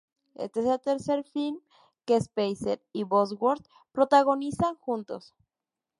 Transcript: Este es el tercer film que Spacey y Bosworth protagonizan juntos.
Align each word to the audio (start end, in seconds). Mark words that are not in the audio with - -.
Este 0.33 0.61
es 0.61 0.65
el 0.65 0.79
tercer 0.81 1.23
film 1.25 1.59
que 2.05 2.19
Spacey 2.19 2.81
y 2.91 3.03
Bosworth 3.03 3.67
protagonizan 3.91 4.75
juntos. 4.77 5.35